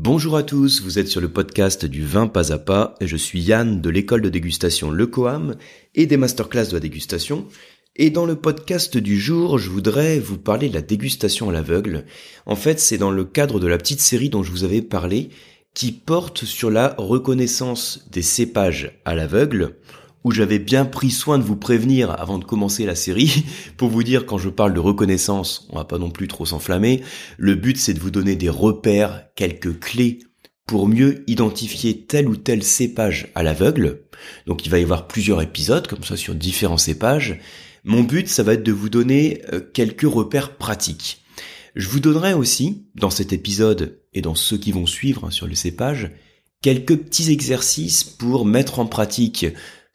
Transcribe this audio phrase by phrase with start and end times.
[0.00, 3.40] Bonjour à tous, vous êtes sur le podcast du vin pas à pas je suis
[3.40, 5.56] Yann de l'école de dégustation Le Coam
[5.96, 7.48] et des masterclass de la dégustation.
[7.96, 12.04] Et dans le podcast du jour, je voudrais vous parler de la dégustation à l'aveugle.
[12.46, 15.30] En fait, c'est dans le cadre de la petite série dont je vous avais parlé
[15.74, 19.78] qui porte sur la reconnaissance des cépages à l'aveugle
[20.24, 23.44] où j'avais bien pris soin de vous prévenir avant de commencer la série,
[23.76, 27.02] pour vous dire quand je parle de reconnaissance, on va pas non plus trop s'enflammer,
[27.36, 30.20] le but c'est de vous donner des repères, quelques clés
[30.66, 34.02] pour mieux identifier tel ou tel cépage à l'aveugle.
[34.46, 37.40] Donc il va y avoir plusieurs épisodes comme ça sur différents cépages.
[37.84, 41.22] Mon but ça va être de vous donner euh, quelques repères pratiques.
[41.74, 45.46] Je vous donnerai aussi, dans cet épisode et dans ceux qui vont suivre hein, sur
[45.46, 46.10] le cépage,
[46.60, 49.46] quelques petits exercices pour mettre en pratique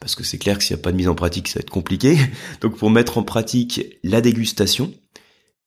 [0.04, 1.62] parce que c'est clair que s'il n'y a pas de mise en pratique, ça va
[1.62, 2.18] être compliqué.
[2.62, 4.94] Donc pour mettre en pratique la dégustation,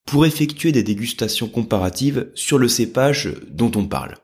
[0.05, 4.17] pour effectuer des dégustations comparatives sur le cépage dont on parle.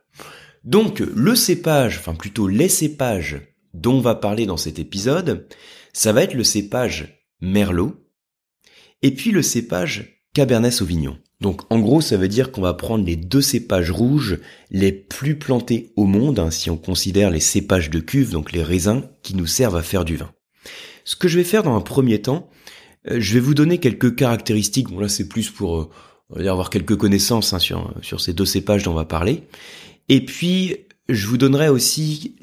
[0.65, 3.41] Donc le cépage, enfin plutôt les cépages
[3.73, 5.49] dont on va parler dans cet épisode,
[5.95, 7.97] ça va être le cépage Merlot
[9.01, 11.17] et puis le cépage Cabernet Sauvignon.
[11.43, 14.39] Donc en gros, ça veut dire qu'on va prendre les deux cépages rouges
[14.71, 18.63] les plus plantés au monde, hein, si on considère les cépages de cuve, donc les
[18.63, 20.31] raisins qui nous servent à faire du vin.
[21.05, 22.49] Ce que je vais faire dans un premier temps,
[23.11, 24.89] euh, je vais vous donner quelques caractéristiques.
[24.89, 25.91] Bon là, c'est plus pour
[26.37, 29.43] euh, avoir quelques connaissances hein, sur, ces deux cépages dont on va parler.
[30.09, 30.77] Et puis,
[31.09, 32.37] je vous donnerai aussi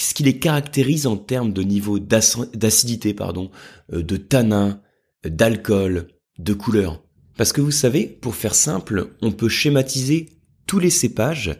[0.00, 3.50] ce qui les caractérise en termes de niveau d'acidité, pardon,
[3.92, 4.80] euh, de tanin,
[5.22, 7.02] d'alcool, de couleur.
[7.38, 10.28] Parce que vous savez, pour faire simple, on peut schématiser
[10.66, 11.56] tous les cépages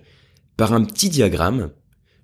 [0.56, 1.70] par un petit diagramme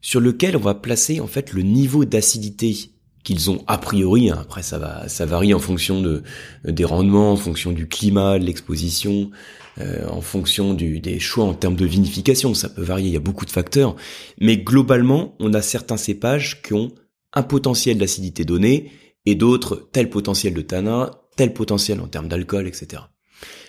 [0.00, 2.76] sur lequel on va placer en fait le niveau d'acidité
[3.22, 4.28] qu'ils ont a priori.
[4.28, 4.38] Hein.
[4.40, 6.24] Après, ça va, ça varie en fonction de
[6.64, 9.30] des rendements, en fonction du climat, de l'exposition,
[9.78, 12.54] euh, en fonction du, des choix en termes de vinification.
[12.54, 13.94] Ça peut varier, il y a beaucoup de facteurs.
[14.40, 16.90] Mais globalement, on a certains cépages qui ont
[17.32, 18.90] un potentiel d'acidité donné
[19.26, 23.02] et d'autres tel potentiel de tanin, tel potentiel en termes d'alcool, etc.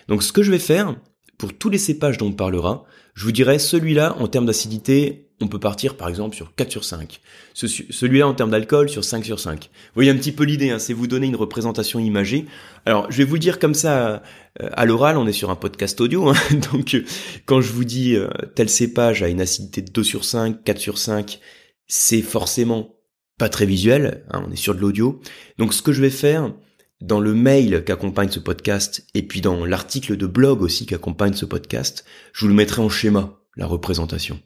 [0.08, 0.96] Donc ce que je vais faire,
[1.38, 5.48] pour tous les cépages dont on parlera, je vous dirai celui-là en termes d'acidité, on
[5.48, 7.20] peut partir par exemple sur 4 sur 5.
[7.54, 9.66] celui-là en termes d'alcool sur 5 sur 5.
[9.66, 12.46] Vous voyez un petit peu l'idée, hein, c'est vous donner une représentation imagée.
[12.86, 14.24] Alors je vais vous dire comme ça
[14.62, 16.36] euh, à l'oral, on est sur un podcast audio, hein,
[16.72, 16.96] donc
[17.46, 20.80] quand je vous dis euh, tel cépage a une acidité de 2 sur 5, 4
[20.80, 21.40] sur 5,
[21.88, 22.96] c'est forcément
[23.38, 25.20] pas très visuel, hein, on est sur de l'audio.
[25.58, 26.54] Donc ce que je vais faire,
[27.02, 31.46] dans le mail qu'accompagne ce podcast et puis dans l'article de blog aussi qu'accompagne ce
[31.46, 34.40] podcast, je vous le mettrai en schéma, la représentation.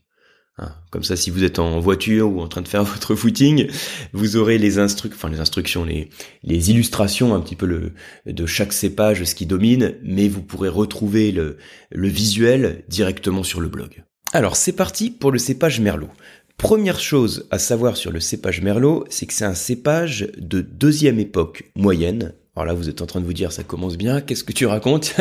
[0.57, 3.69] Hein, comme ça, si vous êtes en voiture ou en train de faire votre footing,
[4.13, 6.09] vous aurez les instructions, enfin les instructions, les,
[6.43, 7.91] illustrations un petit peu
[8.25, 11.57] de chaque cépage, ce qui domine, mais vous pourrez retrouver le,
[11.91, 14.03] le visuel directement sur le blog.
[14.31, 16.09] Alors c'est parti pour le cépage Merlot.
[16.59, 21.17] Première chose à savoir sur le cépage Merlot, c'est que c'est un cépage de deuxième
[21.17, 22.33] époque moyenne.
[22.53, 24.65] Alors là, vous êtes en train de vous dire, ça commence bien, qu'est-ce que tu
[24.65, 25.15] racontes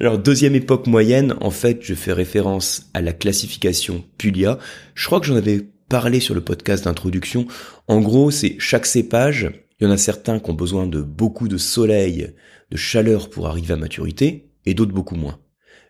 [0.00, 4.58] Alors, deuxième époque moyenne, en fait, je fais référence à la classification Pulia.
[4.96, 7.46] Je crois que j'en avais parlé sur le podcast d'introduction.
[7.86, 11.46] En gros, c'est chaque cépage, il y en a certains qui ont besoin de beaucoup
[11.46, 12.34] de soleil,
[12.72, 15.38] de chaleur pour arriver à maturité, et d'autres beaucoup moins.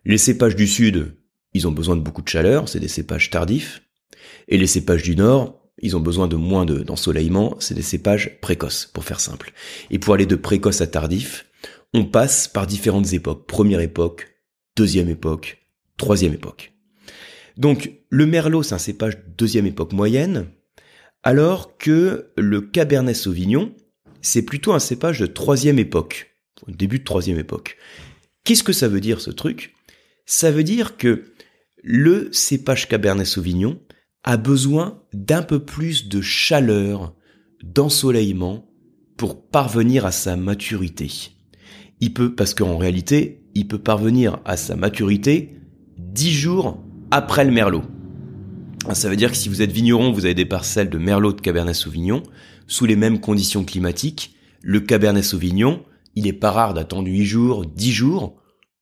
[0.05, 1.17] Les cépages du sud,
[1.55, 3.81] ils ont besoin de beaucoup de chaleur, c'est des cépages tardifs.
[4.49, 8.87] Et les cépages du nord, ils ont besoin de moins d'ensoleillement, c'est des cépages précoces,
[8.87, 9.53] pour faire simple.
[9.91, 11.47] Et pour aller de précoce à tardif,
[11.93, 13.47] on passe par différentes époques.
[13.47, 14.35] Première époque,
[14.77, 15.59] deuxième époque,
[15.97, 16.73] troisième époque.
[17.57, 20.47] Donc le merlot, c'est un cépage deuxième époque moyenne,
[21.23, 23.75] alors que le cabernet sauvignon,
[24.23, 26.37] c'est plutôt un cépage de troisième époque,
[26.67, 27.77] début de troisième époque.
[28.45, 29.75] Qu'est-ce que ça veut dire ce truc?
[30.27, 31.25] Ça veut dire que
[31.83, 33.81] le cépage cabernet sauvignon,
[34.25, 37.15] a besoin d'un peu plus de chaleur,
[37.63, 38.67] d'ensoleillement
[39.17, 41.11] pour parvenir à sa maturité.
[42.01, 45.61] Il peut, parce qu'en réalité, il peut parvenir à sa maturité
[45.99, 47.83] dix jours après le merlot.
[48.93, 51.41] Ça veut dire que si vous êtes vigneron, vous avez des parcelles de merlot de
[51.41, 52.23] cabernet sauvignon,
[52.67, 55.85] sous les mêmes conditions climatiques, le cabernet sauvignon,
[56.17, 58.37] il est pas rare d'attendre huit jours, dix jours,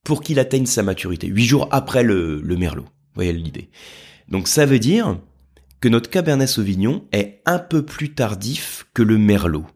[0.05, 1.27] pour qu'il atteigne sa maturité.
[1.27, 2.85] Huit jours après le, le merlot.
[2.85, 3.71] Vous voyez l'idée.
[4.29, 5.19] Donc ça veut dire
[5.82, 9.67] que notre Cabernet Sauvignon est un peu plus tardif que le Merlot.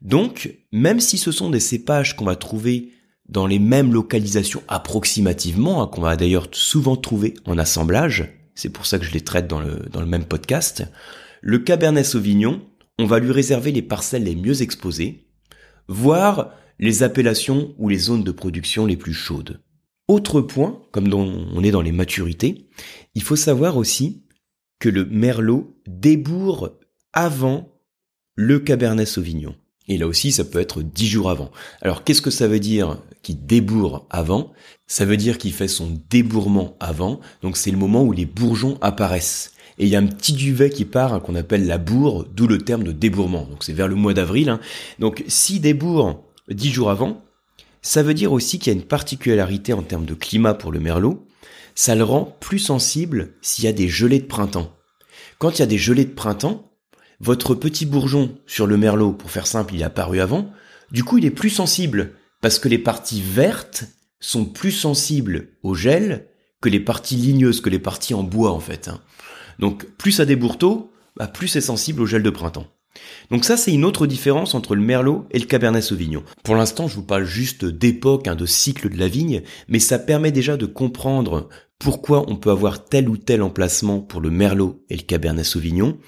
[0.00, 2.92] Donc, même si ce sont des cépages qu'on va trouver
[3.28, 8.86] dans les mêmes localisations approximativement, hein, qu'on va d'ailleurs souvent trouver en assemblage, c'est pour
[8.86, 10.84] ça que je les traite dans le, dans le même podcast,
[11.42, 12.62] le Cabernet Sauvignon,
[13.00, 15.26] on va lui réserver les parcelles les mieux exposées,
[15.88, 19.60] voire les appellations ou les zones de production les plus chaudes.
[20.06, 22.68] Autre point, comme on est dans les maturités,
[23.16, 24.22] il faut savoir aussi
[24.78, 26.72] que le merlot débourre
[27.12, 27.68] avant
[28.34, 29.54] le cabernet sauvignon.
[29.88, 31.50] Et là aussi, ça peut être dix jours avant.
[31.80, 34.52] Alors, qu'est-ce que ça veut dire qu'il débourre avant?
[34.86, 37.20] Ça veut dire qu'il fait son débourrement avant.
[37.42, 39.52] Donc, c'est le moment où les bourgeons apparaissent.
[39.78, 42.46] Et il y a un petit duvet qui part hein, qu'on appelle la bourre, d'où
[42.46, 43.44] le terme de débourrement.
[43.44, 44.48] Donc, c'est vers le mois d'avril.
[44.48, 44.60] Hein.
[44.98, 47.22] Donc, si débourre dix jours avant,
[47.82, 50.80] ça veut dire aussi qu'il y a une particularité en termes de climat pour le
[50.80, 51.24] merlot.
[51.78, 54.74] Ça le rend plus sensible s'il y a des gelées de printemps.
[55.38, 56.72] Quand il y a des gelées de printemps,
[57.20, 60.50] votre petit bourgeon sur le merlot, pour faire simple, il est apparu avant,
[60.90, 63.84] du coup il est plus sensible, parce que les parties vertes
[64.20, 66.28] sont plus sensibles au gel
[66.62, 68.88] que les parties ligneuses, que les parties en bois en fait.
[68.88, 69.02] Hein.
[69.58, 72.66] Donc plus ça débourre tôt, bah, plus c'est sensible au gel de printemps.
[73.30, 76.22] Donc ça, c'est une autre différence entre le Merlot et le Cabernet Sauvignon.
[76.44, 79.98] Pour l'instant, je vous parle juste d'époque, hein, de cycle de la vigne, mais ça
[79.98, 84.84] permet déjà de comprendre pourquoi on peut avoir tel ou tel emplacement pour le Merlot
[84.88, 85.98] et le Cabernet Sauvignon,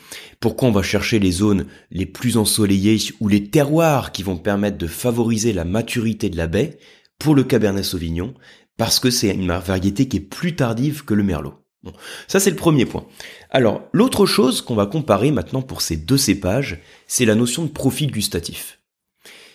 [0.40, 4.78] pourquoi on va chercher les zones les plus ensoleillées ou les terroirs qui vont permettre
[4.78, 6.78] de favoriser la maturité de la baie
[7.18, 8.34] pour le Cabernet Sauvignon,
[8.76, 11.54] parce que c'est une variété qui est plus tardive que le Merlot.
[11.82, 11.92] Bon,
[12.26, 13.06] ça c'est le premier point.
[13.50, 17.68] Alors, l'autre chose qu'on va comparer maintenant pour ces deux cépages, c'est la notion de
[17.68, 18.80] profil gustatif.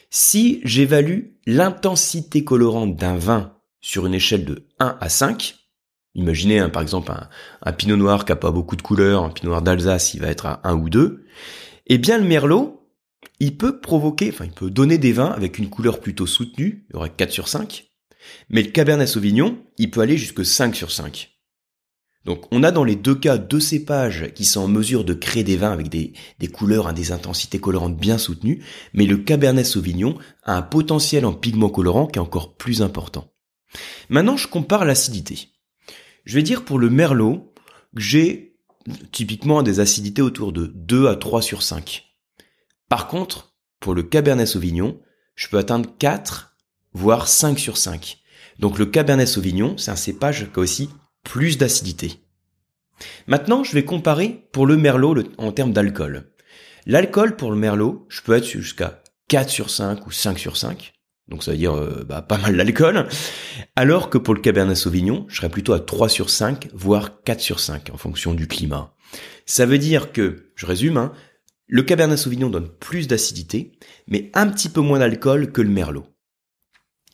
[0.10, 5.56] Si j'évalue l'intensité colorante d'un vin sur une échelle de 1 à 5,
[6.15, 7.12] imaginez hein, par exemple
[7.62, 10.27] un, pinot noir qui a pas beaucoup de couleurs, un pinot noir d'Alsace, il va
[10.27, 11.25] être à 1 ou 2,
[11.88, 12.88] eh bien le merlot,
[13.39, 16.94] il peut provoquer, enfin il peut donner des vins avec une couleur plutôt soutenue, il
[16.94, 17.86] y aurait 4 sur 5,
[18.50, 21.33] mais le cabernet sauvignon, il peut aller jusque 5 sur 5.
[22.25, 25.44] Donc on a dans les deux cas deux cépages qui sont en mesure de créer
[25.44, 26.13] des vins avec des,
[26.48, 28.63] couleurs, hein, des intensités colorantes bien soutenues,
[28.94, 33.30] mais le Cabernet Sauvignon a un potentiel en pigments colorants qui est encore plus important.
[34.10, 35.50] Maintenant je compare l'acidité.
[36.24, 37.54] Je vais dire pour le Merlot
[37.96, 38.56] que j'ai
[39.12, 42.06] typiquement des acidités autour de 2 à 3 sur 5.
[42.90, 45.02] Par contre, pour le Cabernet Sauvignon,
[45.36, 46.56] je peux atteindre 4,
[46.94, 48.20] voire 5 sur 5.
[48.60, 50.90] Donc le Cabernet Sauvignon, c'est un cépage qui a aussi
[51.24, 52.24] plus d'acidité.
[53.28, 56.31] Maintenant, je vais comparer pour le merlot en termes d'alcool.
[56.86, 60.94] L'alcool pour le merlot, je peux être jusqu'à 4 sur 5 ou 5 sur 5.
[61.28, 63.08] Donc ça veut dire euh, bah, pas mal d'alcool.
[63.75, 67.40] Alors que pour le Cabernet Sauvignon, je serais plutôt à 3 sur 5, voire 4
[67.40, 68.94] sur 5 en fonction du climat.
[69.46, 71.14] Ça veut dire que, je résume, hein,
[71.68, 73.78] le Cabernet Sauvignon donne plus d'acidité,
[74.08, 76.06] mais un petit peu moins d'alcool que le Merlot.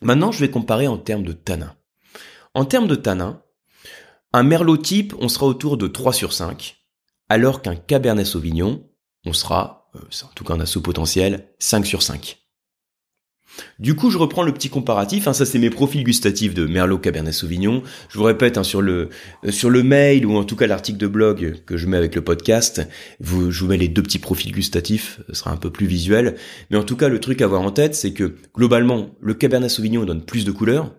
[0.01, 1.75] Maintenant, je vais comparer en termes de tanin.
[2.53, 3.43] En termes de tanin,
[4.33, 6.77] un merlot type, on sera autour de 3 sur 5,
[7.29, 8.87] alors qu'un cabernet sauvignon,
[9.25, 12.37] on sera, euh, en tout cas on a ce potentiel, 5 sur 5.
[13.79, 15.27] Du coup, je reprends le petit comparatif.
[15.27, 17.83] Hein, ça, c'est mes profils gustatifs de Merlot Cabernet Sauvignon.
[18.09, 19.09] Je vous répète hein, sur le
[19.45, 22.15] euh, sur le mail ou en tout cas l'article de blog que je mets avec
[22.15, 22.87] le podcast.
[23.21, 25.21] Je vous mets les deux petits profils gustatifs.
[25.29, 26.35] Ce sera un peu plus visuel.
[26.69, 29.69] Mais en tout cas, le truc à avoir en tête, c'est que globalement, le Cabernet
[29.69, 30.95] Sauvignon donne plus de couleurs,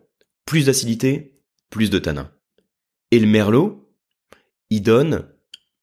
[0.46, 2.30] plus d'acidité, plus de tanin.
[3.10, 3.88] Et le merlot,
[4.70, 5.24] il donne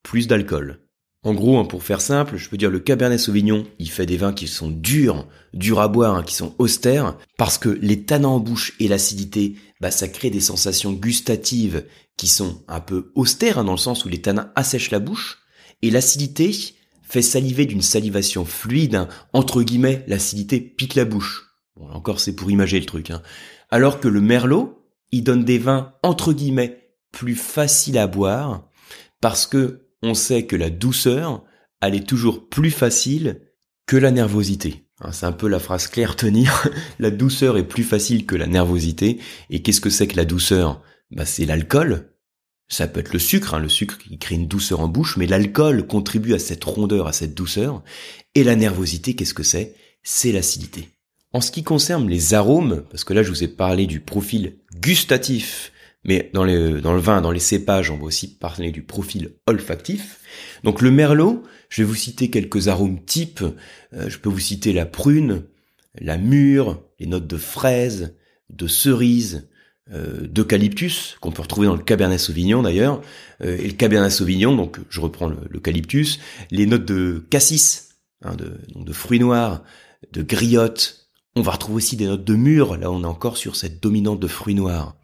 [0.03, 0.79] plus d'alcool.
[1.27, 4.15] En gros, hein, pour faire simple, je peux dire le Cabernet Sauvignon, il fait des
[4.15, 8.29] vins qui sont durs, durs à boire, hein, qui sont austères, parce que les tanins
[8.29, 11.83] en bouche et l'acidité, bah, ça crée des sensations gustatives
[12.15, 15.39] qui sont un peu austères, hein, dans le sens où les tanins assèchent la bouche,
[15.81, 16.55] et l'acidité
[17.03, 21.57] fait saliver d'une salivation fluide, entre guillemets, l'acidité pique la bouche.
[21.75, 23.11] Bon, encore c'est pour imager le truc.
[23.69, 24.81] Alors que le merlot,
[25.11, 28.69] il donne des vins, entre guillemets, plus facile à boire
[29.19, 31.43] parce que on sait que la douceur,
[31.81, 33.41] elle est toujours plus facile
[33.85, 34.87] que la nervosité.
[35.01, 36.69] Hein, c'est un peu la phrase claire tenir.
[36.99, 39.19] la douceur est plus facile que la nervosité.
[39.49, 40.81] Et qu'est-ce que c'est que la douceur?
[41.11, 42.13] Bah, C'est l'alcool.
[42.69, 45.25] Ça peut être le sucre, hein, le sucre qui crée une douceur en bouche, mais
[45.25, 47.81] l'alcool contribue à cette rondeur, à cette douceur.
[48.35, 49.75] Et la nervosité, qu'est-ce que c'est?
[50.03, 50.89] C'est l'acidité.
[51.31, 54.57] En ce qui concerne les arômes, parce que là je vous ai parlé du profil
[54.81, 55.71] gustatif
[56.03, 60.19] mais dans, le vin, dans les cépages, on va aussi parler du profil olfactif.
[60.63, 63.43] Donc le merlot, je vais vous citer quelques arômes types.
[63.93, 65.43] Euh, je peux vous citer la prune,
[65.99, 68.15] la mûre, les notes de fraise,
[68.49, 69.49] de cerise,
[69.91, 73.01] euh, d'eucalyptus, qu'on peut retrouver dans le Cabernet Sauvignon d'ailleurs.
[73.41, 76.19] Euh, et le Cabernet Sauvignon, donc je reprends l'eucalyptus,
[76.51, 79.63] les notes de cassis, hein, de, de fruits noirs,
[80.13, 81.09] de griotte.
[81.35, 84.19] On va retrouver aussi des notes de mûre, là on est encore sur cette dominante
[84.19, 84.95] de fruits noirs.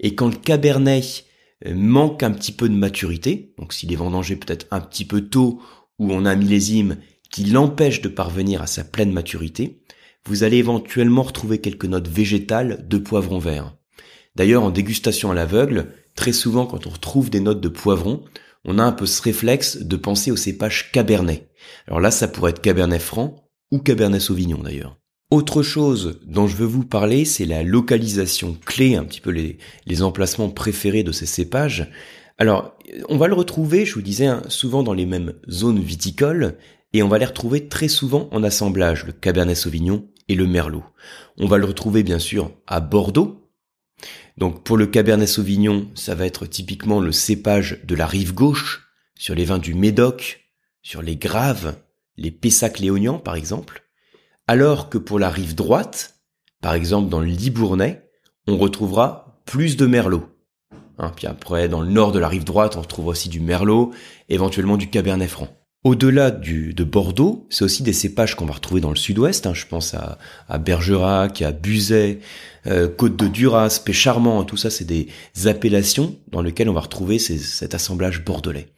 [0.00, 1.24] Et quand le cabernet
[1.66, 5.22] euh, manque un petit peu de maturité, donc s'il est vendangé peut-être un petit peu
[5.22, 5.60] tôt
[5.98, 6.98] ou on a un millésime
[7.30, 9.82] qui l'empêche de parvenir à sa pleine maturité,
[10.24, 13.76] vous allez éventuellement retrouver quelques notes végétales de poivron vert.
[14.36, 18.24] D'ailleurs, en dégustation à l'aveugle, très souvent quand on retrouve des notes de poivron,
[18.64, 21.48] on a un peu ce réflexe de penser au cépage cabernet.
[21.86, 24.98] Alors là, ça pourrait être cabernet franc ou cabernet sauvignon d'ailleurs.
[25.30, 30.02] Autre chose dont je veux vous parler, c'est la localisation clé, un petit peu les,
[30.02, 31.90] emplacements préférés de ces cépages.
[32.38, 32.74] Alors,
[33.10, 36.56] on va le retrouver, je vous disais, hein, souvent dans les mêmes zones viticoles,
[36.94, 40.84] et on va les retrouver très souvent en assemblage, le Cabernet Sauvignon et le Merlot.
[41.36, 43.50] On va le retrouver bien sûr à Bordeaux.
[44.38, 48.88] Donc pour le Cabernet Sauvignon, ça va être typiquement le cépage de la rive gauche,
[49.14, 50.48] sur les vins du Médoc,
[50.80, 51.76] sur les Graves,
[52.16, 53.87] les Pessac-Léognan par exemple.
[54.48, 56.14] Alors que pour la rive droite,
[56.62, 58.08] par exemple dans le Libournais,
[58.46, 60.26] on retrouvera plus de Merlot.
[60.98, 63.92] Hein, puis après, dans le nord de la rive droite, on retrouve aussi du Merlot,
[64.30, 65.48] éventuellement du Cabernet Franc.
[65.84, 69.46] Au-delà de Bordeaux, c'est aussi des cépages qu'on va retrouver dans le sud-ouest.
[69.46, 72.20] Hein, je pense à, à Bergerac, à Buzet,
[72.66, 74.42] euh, Côte de Duras, Pécharmant.
[74.44, 75.08] Tout ça, c'est des
[75.44, 78.68] appellations dans lesquelles on va retrouver cet assemblage bordelais.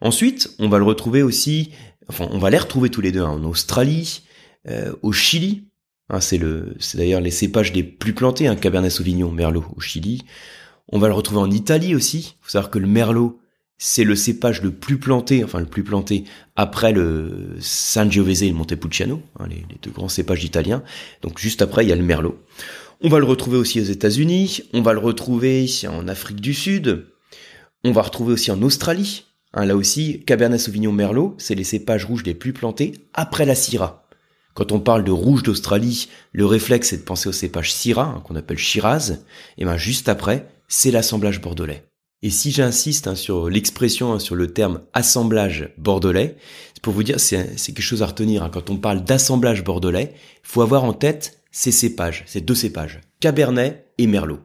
[0.00, 1.70] Ensuite, on va le retrouver aussi,
[2.08, 4.22] enfin, on va les retrouver tous les deux hein, en Australie,
[4.68, 5.64] euh, au Chili.
[6.08, 9.80] Hein, c'est le, c'est d'ailleurs les cépages les plus plantés, un Cabernet Sauvignon, Merlot au
[9.80, 10.22] Chili.
[10.88, 12.36] On va le retrouver en Italie aussi.
[12.40, 13.40] Il faut savoir que le Merlot,
[13.78, 18.54] c'est le cépage le plus planté, enfin le plus planté après le Sangiovese et le
[18.54, 20.82] Montepulciano, hein, les, deux grands cépages italiens.
[21.22, 22.38] Donc juste après, il y a le Merlot.
[23.00, 27.06] On va le retrouver aussi aux États-Unis, on va le retrouver en Afrique du Sud,
[27.82, 29.24] on va retrouver aussi en Australie.
[29.54, 33.56] Hein, là aussi, Cabernet Sauvignon Merlot, c'est les cépages rouges les plus plantés après la
[33.56, 34.01] Syrah.
[34.54, 38.22] Quand on parle de rouge d'Australie, le réflexe c'est de penser au cépage Syrah, hein,
[38.24, 39.18] qu'on appelle Shiraz,
[39.58, 41.84] et ben juste après, c'est l'assemblage bordelais.
[42.22, 46.36] Et si j'insiste hein, sur l'expression, hein, sur le terme assemblage bordelais,
[46.74, 48.48] c'est pour vous dire, c'est quelque chose à retenir.
[48.52, 53.92] Quand on parle d'assemblage bordelais, faut avoir en tête ces cépages, ces deux cépages, Cabernet
[53.98, 54.38] et Merlot.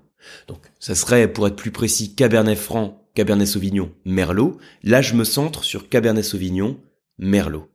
[0.47, 4.57] Donc, ça serait, pour être plus précis, Cabernet Franc, Cabernet Sauvignon, Merlot.
[4.83, 6.79] Là, je me centre sur Cabernet Sauvignon,
[7.17, 7.69] Merlot.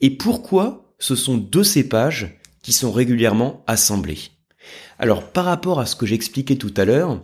[0.00, 4.30] Et pourquoi ce sont deux cépages qui sont régulièrement assemblés
[4.98, 7.20] Alors, par rapport à ce que j'expliquais tout à l'heure,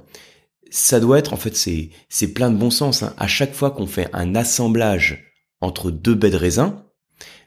[0.70, 3.02] ça doit être, en fait, c'est, plein de bon sens.
[3.02, 3.14] Hein.
[3.18, 6.84] À chaque fois qu'on fait un assemblage entre deux baies de raisin,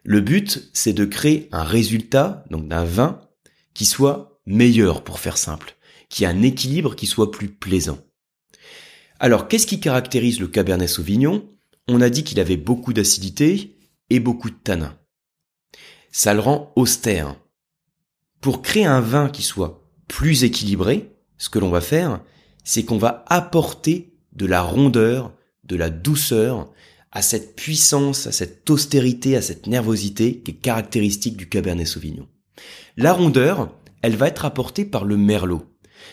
[0.04, 3.22] le but, c'est de créer un résultat, donc d'un vin,
[3.74, 5.76] qui soit meilleur, pour faire simple,
[6.10, 8.00] qui ait un équilibre qui soit plus plaisant.
[9.20, 11.50] Alors, qu'est-ce qui caractérise le Cabernet Sauvignon?
[11.88, 13.78] On a dit qu'il avait beaucoup d'acidité
[14.10, 14.99] et beaucoup de tanin.
[16.12, 17.36] Ça le rend austère.
[18.42, 22.22] Pour créer un vin qui soit plus équilibré, ce que l'on va faire,
[22.64, 26.72] c'est qu'on va apporter de la rondeur, de la douceur
[27.12, 32.28] à cette puissance, à cette austérité, à cette nervosité qui est caractéristique du Cabernet Sauvignon.
[32.98, 35.64] La rondeur, elle va être apportée par le merlot.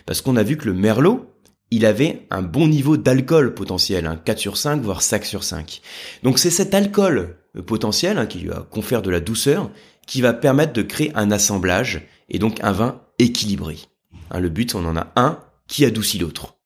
[0.04, 1.32] Parce qu'on a vu que le merlot,
[1.70, 5.80] il avait un bon niveau d'alcool potentiel, un 4 sur 5, voire 5 sur 5.
[6.22, 9.70] Donc c'est cet alcool potentiel hein, qui lui confère de la douceur
[10.06, 13.78] qui va permettre de créer un assemblage et donc un vin équilibré.
[14.30, 16.58] Hein, le but, on en a un qui adoucit l'autre.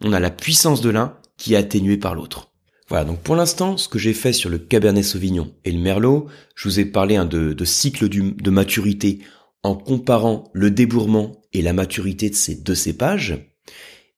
[0.00, 2.52] On a la puissance de l'un qui est atténuée par l'autre.
[2.88, 6.28] Voilà, donc pour l'instant, ce que j'ai fait sur le Cabernet Sauvignon et le Merlot,
[6.54, 9.20] je vous ai parlé hein, de, cycle de maturité
[9.64, 13.55] en comparant le débourrement et la maturité de ces deux cépages.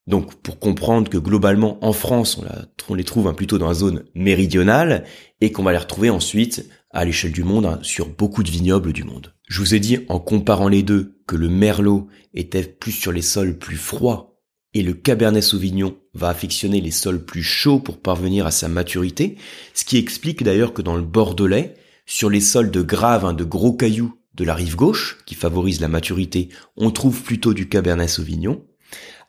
[0.08, 2.40] Donc pour comprendre que globalement en France,
[2.88, 5.04] on, les trouve hein, plutôt dans la zone méridionale
[5.42, 8.94] et qu'on va les retrouver ensuite à l'échelle du monde hein, sur beaucoup de vignobles
[8.94, 9.34] du monde.
[9.48, 13.20] Je vous ai dit en comparant les deux que le merlot était plus sur les
[13.20, 14.40] sols plus froids
[14.72, 19.36] et le cabernet sauvignon va affectionner les sols plus chauds pour parvenir à sa maturité,
[19.74, 21.74] ce qui explique d'ailleurs que dans le bordelais,
[22.06, 25.80] sur les sols de grave, hein, de gros cailloux de la rive gauche, qui favorise
[25.80, 28.64] la maturité, on trouve plutôt du cabernet sauvignon,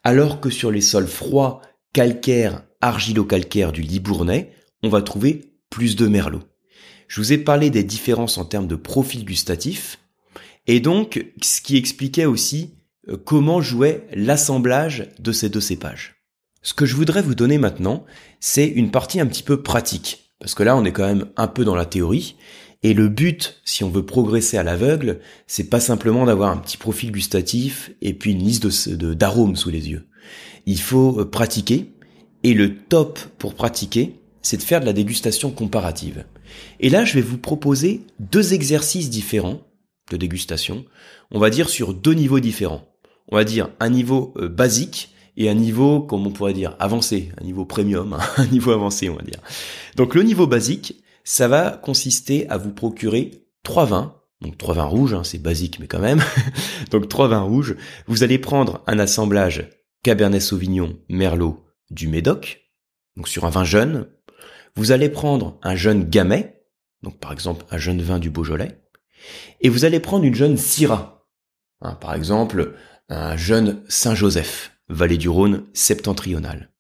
[0.04, 1.62] alors que sur les sols froids,
[1.94, 4.52] calcaires, argilo-calcaires du Libournais,
[4.84, 6.44] on va trouver plus de merlot.
[7.08, 10.00] Je vous ai parlé des différences en termes de profil gustatif,
[10.68, 12.76] et donc ce qui expliquait aussi
[13.10, 16.16] euh, comment jouait l'assemblage de ces deux cépages.
[16.62, 18.06] Ce que je voudrais vous donner maintenant,
[18.40, 21.48] c'est une partie un petit peu pratique, parce que là on est quand même un
[21.48, 22.36] peu dans la théorie,
[22.82, 26.78] et le but, si on veut progresser à l'aveugle, c'est pas simplement d'avoir un petit
[26.78, 30.08] profil gustatif et puis une liste d'arômes sous les yeux.
[30.66, 31.92] Il faut euh, pratiquer,
[32.44, 36.24] et le top pour pratiquer, c'est de faire de la dégustation comparative.
[36.80, 39.62] Et là, je vais vous proposer deux exercices différents
[40.10, 40.86] de dégustation.
[41.32, 42.88] On va dire sur deux niveaux différents.
[43.28, 47.32] On va dire un niveau euh, basique et un niveau, comme on pourrait dire, avancé,
[47.40, 49.40] un niveau premium, hein, un niveau avancé, on va dire.
[49.98, 54.16] Donc le niveau basique, ça va consister à vous procurer trois vins.
[54.42, 56.24] Donc trois vins rouges, hein, c'est basique mais quand même.
[56.90, 57.76] Donc trois vins rouges.
[58.08, 59.70] Vous allez prendre un assemblage
[60.02, 62.72] Cabernet Sauvignon, Merlot, du Médoc,
[63.16, 64.08] donc sur un vin jeune.
[64.76, 66.64] Vous allez prendre un jeune Gamay,
[67.04, 68.82] donc par exemple un jeune vin du Beaujolais,
[69.62, 71.28] et vous allez prendre une jeune Syrah,
[71.82, 72.74] hein, par exemple
[73.08, 76.72] un jeune Saint-Joseph, vallée du Rhône septentrionale.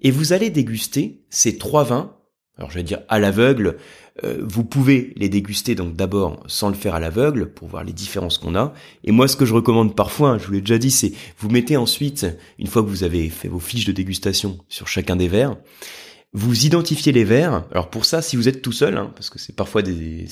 [0.00, 2.17] Et vous allez déguster ces trois vins,
[2.58, 3.76] alors je vais dire à l'aveugle,
[4.24, 7.92] euh, vous pouvez les déguster donc d'abord sans le faire à l'aveugle pour voir les
[7.92, 8.74] différences qu'on a.
[9.04, 11.48] Et moi ce que je recommande parfois, hein, je vous l'ai déjà dit, c'est vous
[11.48, 12.26] mettez ensuite,
[12.58, 15.56] une fois que vous avez fait vos fiches de dégustation sur chacun des verres,
[16.32, 17.64] vous identifiez les verres.
[17.70, 20.26] Alors pour ça, si vous êtes tout seul, hein, parce que c'est parfois des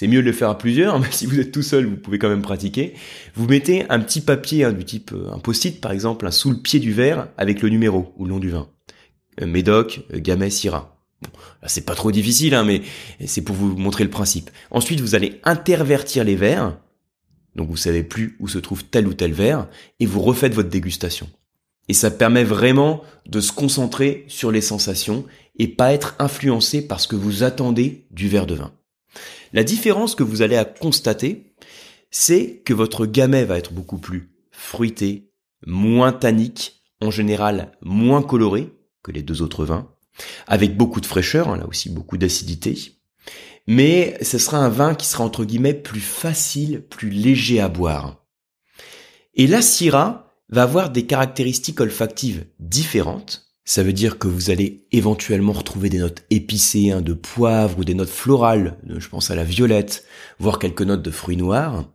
[0.00, 2.18] c'est mieux de le faire à plusieurs, mais si vous êtes tout seul, vous pouvez
[2.18, 2.94] quand même pratiquer.
[3.34, 6.50] Vous mettez un petit papier hein, du type euh, un post-it par exemple, hein, sous
[6.50, 8.68] le pied du verre avec le numéro ou le nom du vin.
[9.42, 10.99] Euh, Médoc, euh, Gamay, Syrah.
[11.66, 12.82] C'est pas trop difficile, hein, mais
[13.26, 14.50] c'est pour vous montrer le principe.
[14.70, 16.78] Ensuite, vous allez intervertir les verres.
[17.56, 20.68] Donc vous savez plus où se trouve tel ou tel verre, et vous refaites votre
[20.68, 21.28] dégustation.
[21.88, 25.24] Et ça permet vraiment de se concentrer sur les sensations
[25.58, 28.72] et pas être influencé par ce que vous attendez du verre de vin.
[29.52, 31.52] La différence que vous allez à constater,
[32.10, 35.32] c'est que votre gamay va être beaucoup plus fruité,
[35.66, 38.72] moins tannique, en général moins coloré
[39.02, 39.88] que les deux autres vins,
[40.46, 42.96] avec beaucoup de fraîcheur, hein, là aussi beaucoup d'acidité,
[43.66, 48.24] mais ce sera un vin qui sera entre guillemets plus facile, plus léger à boire.
[49.34, 54.88] Et la Syrah va avoir des caractéristiques olfactives différentes, ça veut dire que vous allez
[54.90, 59.36] éventuellement retrouver des notes épicées, hein, de poivre ou des notes florales, je pense à
[59.36, 60.04] la violette,
[60.40, 61.88] voire quelques notes de fruits noirs.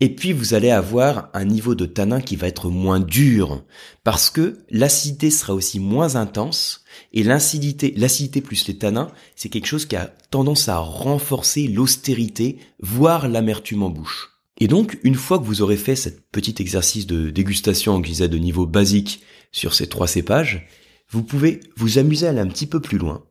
[0.00, 3.64] Et puis vous allez avoir un niveau de tanin qui va être moins dur,
[4.04, 6.84] parce que l'acidité sera aussi moins intense,
[7.14, 12.58] et l'acidité, l'acidité plus les tanins, c'est quelque chose qui a tendance à renforcer l'austérité,
[12.80, 14.32] voire l'amertume en bouche.
[14.58, 18.20] Et donc, une fois que vous aurez fait cet petit exercice de dégustation en guise
[18.20, 20.66] de niveau basique sur ces trois cépages,
[21.10, 23.24] vous pouvez vous amuser à aller un petit peu plus loin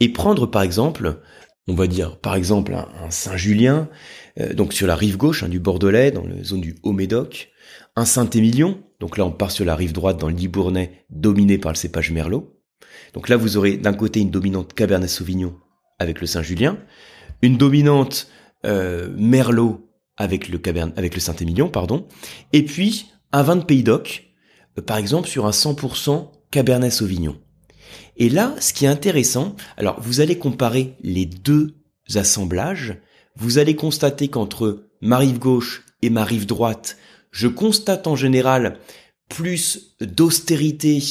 [0.00, 1.20] et prendre par exemple,
[1.68, 3.88] on va dire par exemple un, Saint-Julien,
[4.40, 7.50] euh, donc sur la rive gauche hein, du Bordelais, dans la zone du Haut-Médoc,
[7.96, 11.72] un Saint-Émilion, donc là on part sur la rive droite dans le Libournais, dominé par
[11.72, 12.60] le cépage Merlot.
[13.12, 15.56] Donc là vous aurez d'un côté une dominante Cabernet Sauvignon
[15.98, 16.78] avec le Saint-Julien,
[17.42, 18.28] une dominante
[18.64, 22.06] euh, Merlot avec le Cabernet, avec le Saint-Émilion, pardon,
[22.52, 24.30] et puis un vin de Pays d'Oc,
[24.78, 27.36] euh, par exemple sur un 100% Cabernet Sauvignon.
[28.16, 31.74] Et là, ce qui est intéressant, alors vous allez comparer les deux
[32.14, 32.96] assemblages,
[33.36, 36.96] vous allez constater qu'entre ma rive gauche et ma rive droite,
[37.30, 38.78] je constate en général
[39.28, 41.02] plus d'austérité,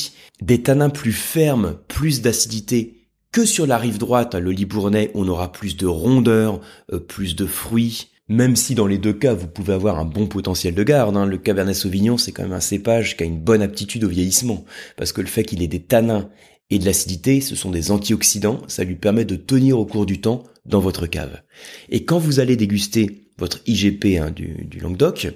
[0.42, 5.52] des tanins plus fermes, plus d'acidité que sur la rive droite, le Libournais, on aura
[5.52, 6.62] plus de rondeur,
[6.94, 10.28] euh, plus de fruits, même si dans les deux cas, vous pouvez avoir un bon
[10.28, 11.18] potentiel de garde.
[11.18, 11.26] Hein.
[11.26, 14.64] Le Cabernet Sauvignon, c'est quand même un cépage qui a une bonne aptitude au vieillissement.
[14.96, 16.30] Parce que le fait qu'il ait des tanins
[16.70, 20.22] et de l'acidité, ce sont des antioxydants, ça lui permet de tenir au cours du
[20.22, 21.42] temps dans votre cave.
[21.90, 25.28] Et quand vous allez déguster votre IGP hein, du, du Languedoc,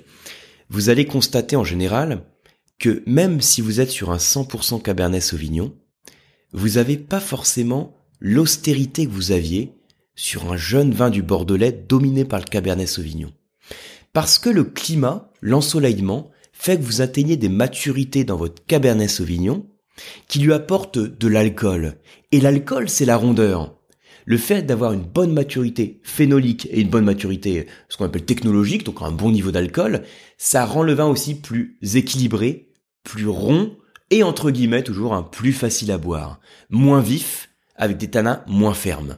[0.70, 2.24] vous allez constater en général
[2.80, 5.76] que même si vous êtes sur un 100% Cabernet Sauvignon,
[6.54, 9.74] vous n'avez pas forcément l'austérité que vous aviez
[10.16, 13.32] sur un jeune vin du Bordelais dominé par le Cabernet Sauvignon.
[14.13, 19.68] Parce que le climat, l'ensoleillement, fait que vous atteignez des maturités dans votre Cabernet Sauvignon
[20.28, 21.96] qui lui apportent de l'alcool.
[22.32, 23.76] Et l'alcool, c'est la rondeur.
[24.26, 28.84] Le fait d'avoir une bonne maturité phénolique et une bonne maturité, ce qu'on appelle technologique,
[28.84, 30.04] donc un bon niveau d'alcool,
[30.38, 32.68] ça rend le vin aussi plus équilibré,
[33.04, 33.78] plus rond
[34.12, 38.74] et entre guillemets toujours un plus facile à boire, moins vif, avec des tanins moins
[38.74, 39.18] fermes.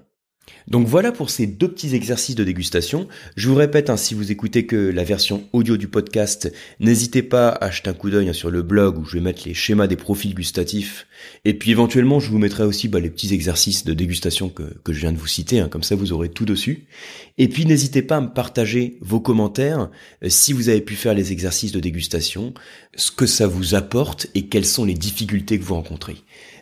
[0.69, 3.07] Donc voilà pour ces deux petits exercices de dégustation.
[3.35, 7.49] Je vous répète, hein, si vous écoutez que la version audio du podcast, n'hésitez pas
[7.49, 9.87] à acheter un coup d'œil hein, sur le blog où je vais mettre les schémas
[9.87, 11.07] des profils gustatifs.
[11.43, 14.93] Et puis éventuellement, je vous mettrai aussi bah, les petits exercices de dégustation que, que
[14.93, 16.85] je viens de vous citer, hein, comme ça vous aurez tout dessus.
[17.39, 19.89] Et puis n'hésitez pas à me partager vos commentaires
[20.23, 22.53] euh, si vous avez pu faire les exercices de dégustation,
[22.95, 26.17] ce que ça vous apporte et quelles sont les difficultés que vous rencontrez.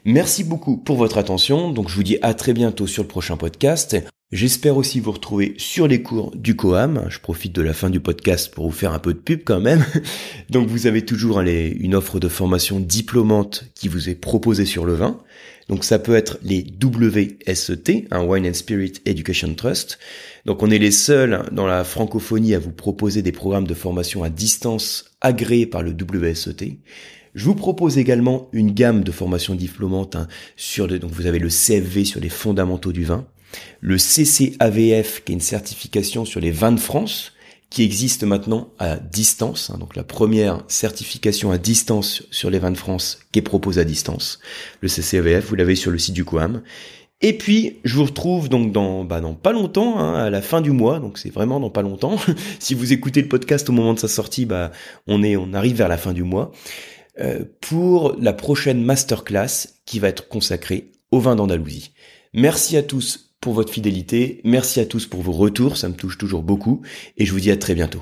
[0.05, 1.71] Merci beaucoup pour votre attention.
[1.71, 3.97] Donc je vous dis à très bientôt sur le prochain podcast.
[4.31, 7.05] J'espère aussi vous retrouver sur les cours du COAM.
[7.09, 9.61] Je profite de la fin du podcast pour vous faire un peu de pub quand
[9.61, 9.85] même.
[10.49, 14.93] Donc vous avez toujours une offre de formation diplômante qui vous est proposée sur le
[14.93, 15.17] vin.
[15.69, 19.99] Donc ça peut être les WSET, un Wine and Spirit Education Trust.
[20.45, 24.23] Donc on est les seuls dans la francophonie à vous proposer des programmes de formation
[24.23, 26.79] à distance agréés par le WSET.
[27.35, 31.49] Je vous propose également une gamme de formations diplômantes hein, sur donc vous avez le
[31.49, 33.27] CFV sur les fondamentaux du vin,
[33.81, 37.33] le CCAVF qui est une certification sur les vins de France
[37.69, 42.71] qui existe maintenant à distance, hein, donc la première certification à distance sur les vins
[42.71, 44.39] de France qui est proposée à distance,
[44.81, 46.61] le CCVF, vous l'avez sur le site du Coam.
[47.19, 50.71] Et puis, je vous retrouve donc dans, bah, pas longtemps, hein, à la fin du
[50.71, 52.17] mois, donc c'est vraiment dans pas longtemps.
[52.59, 54.71] si vous écoutez le podcast au moment de sa sortie, bah,
[55.07, 56.51] on est, on arrive vers la fin du mois,
[57.19, 61.91] euh, pour la prochaine masterclass qui va être consacrée au vin d'Andalousie.
[62.33, 66.17] Merci à tous pour votre fidélité, merci à tous pour vos retours, ça me touche
[66.17, 66.81] toujours beaucoup,
[67.17, 68.01] et je vous dis à très bientôt.